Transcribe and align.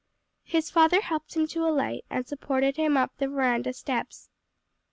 His 0.45 0.71
father 0.71 0.99
helped 0.99 1.37
him 1.37 1.45
to 1.49 1.63
alight, 1.63 2.05
and 2.09 2.27
supported 2.27 2.75
him 2.75 2.97
up 2.97 3.11
the 3.19 3.27
veranda 3.27 3.71
steps. 3.71 4.31